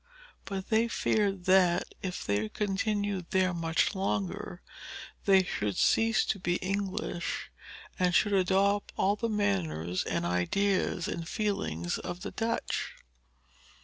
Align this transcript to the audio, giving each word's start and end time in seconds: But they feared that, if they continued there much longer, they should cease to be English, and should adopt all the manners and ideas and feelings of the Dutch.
But 0.45 0.69
they 0.71 0.87
feared 0.87 1.45
that, 1.45 1.93
if 2.01 2.25
they 2.25 2.49
continued 2.49 3.27
there 3.29 3.53
much 3.53 3.93
longer, 3.93 4.63
they 5.25 5.43
should 5.43 5.77
cease 5.77 6.25
to 6.25 6.39
be 6.39 6.55
English, 6.55 7.51
and 7.99 8.15
should 8.15 8.33
adopt 8.33 8.93
all 8.97 9.15
the 9.15 9.29
manners 9.29 10.03
and 10.03 10.25
ideas 10.25 11.07
and 11.07 11.27
feelings 11.29 11.99
of 11.99 12.21
the 12.21 12.31
Dutch. 12.31 12.95